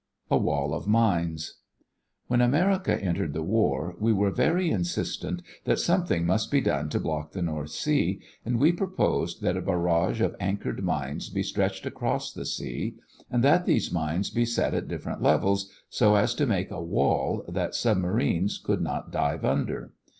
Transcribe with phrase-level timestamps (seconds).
[0.31, 1.59] A WALL OF MINES
[2.25, 6.99] When America entered the war, we were very insistent that something must be done to
[6.99, 11.85] block the North Sea, and we proposed that a barrage of anchored mines be stretched
[11.85, 12.95] across the sea
[13.29, 17.45] and that these mines be set at different levels so as to make a "wall"
[17.47, 19.93] that submarines could not dive under.